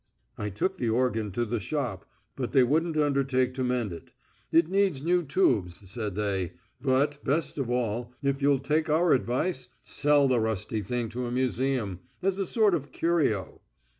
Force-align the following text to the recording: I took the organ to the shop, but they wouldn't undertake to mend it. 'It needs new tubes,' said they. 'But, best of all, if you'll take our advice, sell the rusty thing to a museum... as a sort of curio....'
I 0.35 0.49
took 0.49 0.79
the 0.79 0.89
organ 0.89 1.31
to 1.33 1.45
the 1.45 1.59
shop, 1.59 2.07
but 2.35 2.53
they 2.53 2.63
wouldn't 2.63 2.97
undertake 2.97 3.53
to 3.53 3.63
mend 3.63 3.93
it. 3.93 4.09
'It 4.51 4.67
needs 4.67 5.03
new 5.03 5.21
tubes,' 5.21 5.87
said 5.91 6.15
they. 6.15 6.53
'But, 6.81 7.23
best 7.23 7.59
of 7.59 7.69
all, 7.69 8.11
if 8.23 8.41
you'll 8.41 8.57
take 8.57 8.89
our 8.89 9.13
advice, 9.13 9.67
sell 9.83 10.27
the 10.27 10.39
rusty 10.39 10.81
thing 10.81 11.09
to 11.09 11.27
a 11.27 11.31
museum... 11.31 11.99
as 12.23 12.39
a 12.39 12.47
sort 12.47 12.73
of 12.73 12.91
curio....' 12.91 13.61